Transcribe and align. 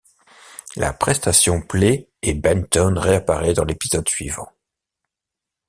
La 0.77 0.93
prestation 0.93 1.61
plaît 1.61 2.09
et 2.23 2.33
Benton 2.33 2.95
réapparaît 2.97 3.53
dans 3.53 3.65
l'épisode 3.65 4.09
suivant. 4.09 4.49